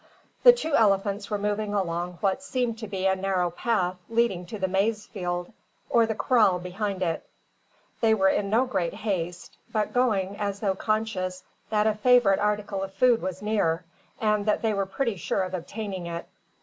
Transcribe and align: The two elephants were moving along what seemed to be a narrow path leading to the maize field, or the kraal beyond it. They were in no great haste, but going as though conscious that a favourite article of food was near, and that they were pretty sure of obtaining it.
The 0.41 0.51
two 0.51 0.75
elephants 0.75 1.29
were 1.29 1.37
moving 1.37 1.75
along 1.75 2.17
what 2.21 2.41
seemed 2.41 2.79
to 2.79 2.87
be 2.87 3.05
a 3.05 3.15
narrow 3.15 3.51
path 3.51 3.97
leading 4.09 4.47
to 4.47 4.57
the 4.57 4.67
maize 4.67 5.05
field, 5.05 5.53
or 5.91 6.07
the 6.07 6.15
kraal 6.15 6.57
beyond 6.57 7.03
it. 7.03 7.23
They 7.99 8.15
were 8.15 8.29
in 8.29 8.49
no 8.49 8.65
great 8.65 8.95
haste, 8.95 9.59
but 9.71 9.93
going 9.93 10.37
as 10.37 10.59
though 10.59 10.73
conscious 10.73 11.43
that 11.69 11.85
a 11.85 11.93
favourite 11.93 12.39
article 12.39 12.81
of 12.81 12.95
food 12.95 13.21
was 13.21 13.43
near, 13.43 13.83
and 14.19 14.47
that 14.47 14.63
they 14.63 14.73
were 14.73 14.87
pretty 14.87 15.17
sure 15.17 15.43
of 15.43 15.53
obtaining 15.53 16.07
it. 16.07 16.25